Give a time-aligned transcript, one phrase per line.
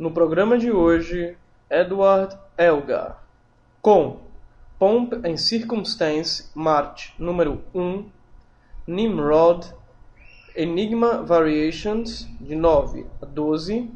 [0.00, 1.36] No programa de hoje,
[1.68, 3.22] Edward Elgar,
[3.82, 4.20] com
[4.78, 8.06] Pomp and Circumstance, March número 1,
[8.86, 9.66] Nimrod,
[10.56, 13.90] Enigma Variations, de 9 a 12,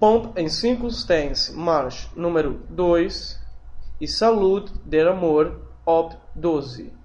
[0.00, 3.38] Pomp and Circumstance, March número 2
[4.00, 5.54] e Saúde der Amor,
[5.86, 6.99] Op 12.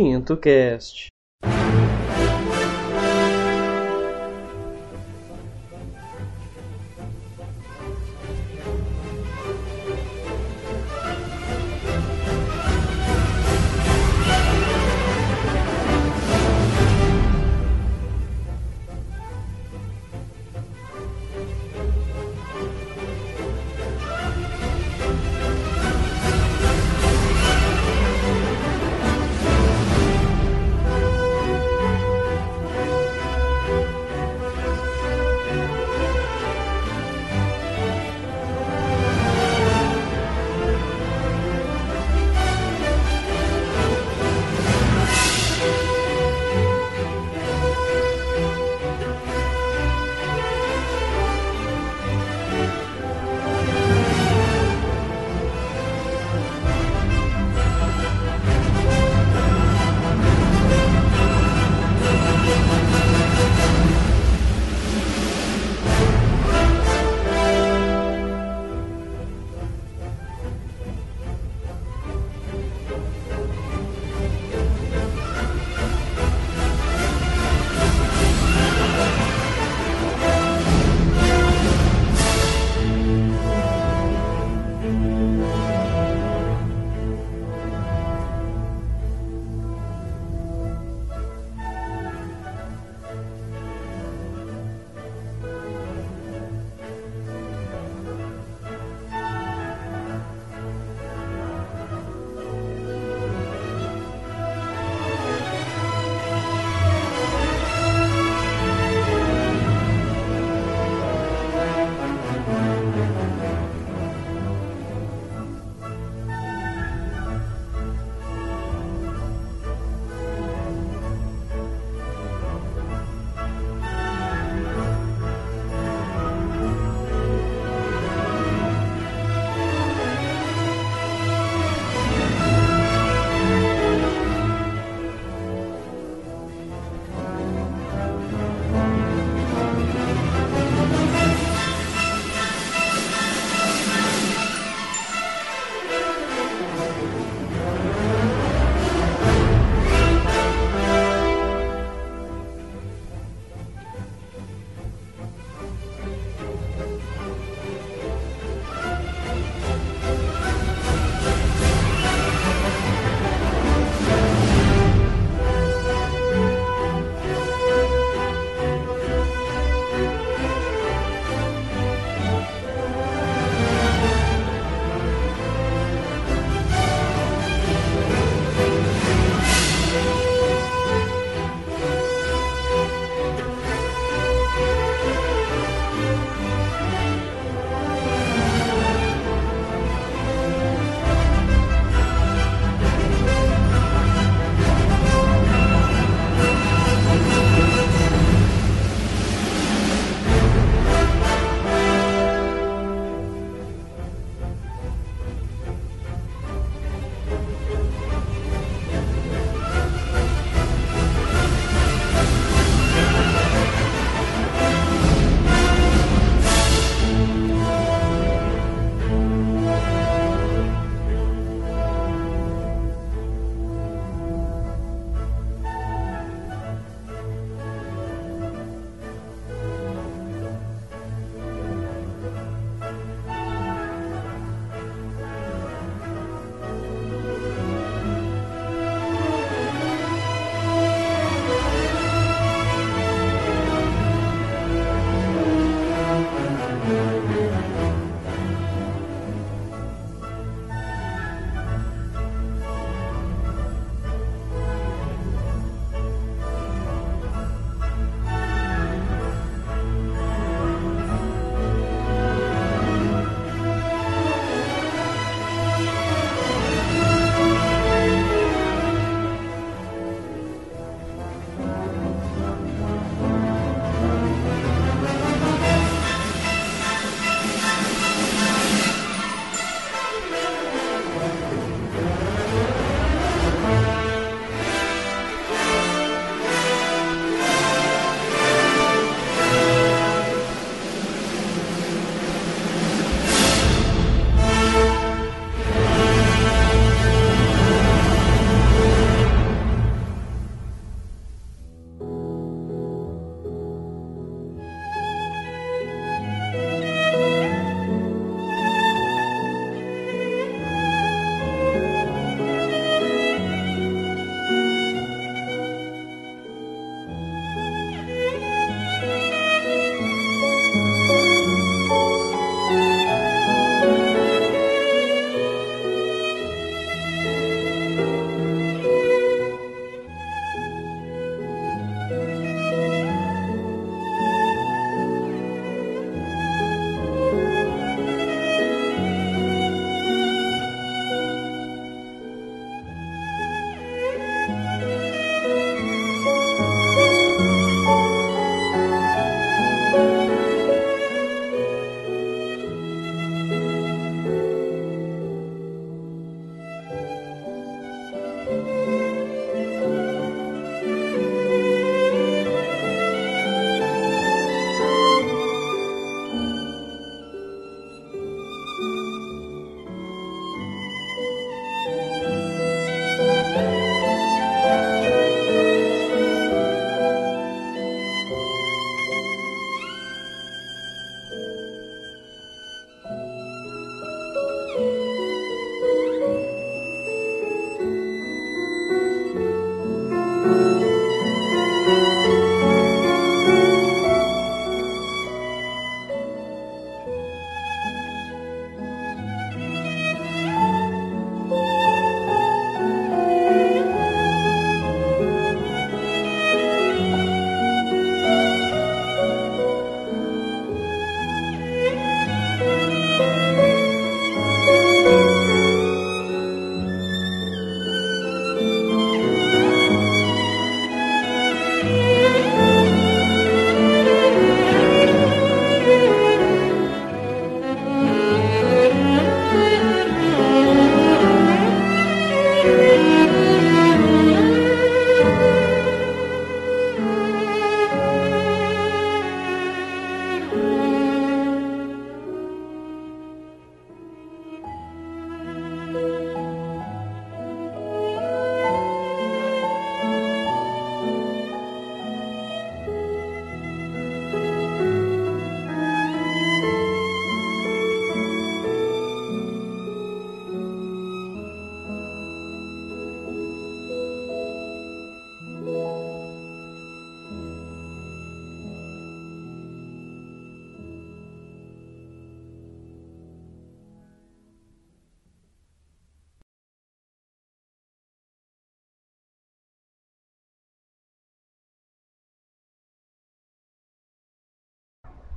[0.00, 0.38] Tinto